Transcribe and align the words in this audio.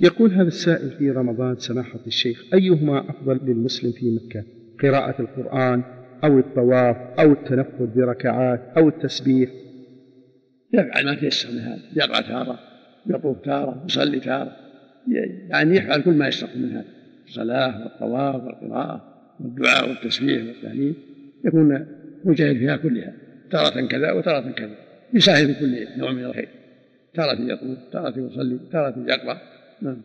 يقول 0.00 0.32
هذا 0.32 0.48
السائل 0.48 0.90
في 0.90 1.10
رمضان 1.10 1.56
سماحة 1.56 2.00
الشيخ 2.06 2.44
أيهما 2.54 3.10
أفضل 3.10 3.40
للمسلم 3.46 3.92
في 3.92 4.10
مكة؟ 4.10 4.44
قراءة 4.82 5.22
القرآن 5.22 5.82
أو 6.24 6.38
الطواف 6.38 6.96
أو 7.20 7.32
التنفل 7.32 7.86
بركعات 7.86 8.60
أو 8.76 8.88
التسبيح؟ 8.88 9.50
يفعل 10.72 11.04
ما 11.04 11.14
تيسر 11.14 11.52
من 11.52 11.58
هذا 11.58 11.82
يقرأ 11.96 12.20
تارة 12.20 12.58
يطوف 13.06 13.40
تارة 13.44 13.84
يصلي 13.86 14.20
تارة 14.20 14.56
يعني 15.50 15.76
يفعل 15.76 16.02
كل 16.02 16.10
ما 16.10 16.28
يستطيع 16.28 16.56
من 16.56 16.70
هذا 16.70 16.84
الصلاة 17.26 17.82
والطواف 17.82 18.44
والقراءة 18.44 19.18
والدعاء 19.40 19.88
والتسبيح 19.88 20.46
والتهليل 20.46 20.94
يكون 21.44 21.86
مجاهد 22.24 22.56
فيها 22.56 22.76
كلها 22.76 23.12
تارة 23.50 23.86
كذا 23.86 24.12
وتارة 24.12 24.50
كذا 24.50 24.74
يساهم 25.14 25.46
في 25.46 25.60
كل 25.60 25.98
نوع 25.98 26.12
من 26.12 26.24
الخير 26.24 26.48
تارة 27.14 27.40
يطوف 27.40 27.78
تارة 27.92 28.18
يصلي 28.18 28.58
تارة 28.72 29.04
يقرأ. 29.08 29.57
None. 29.80 30.04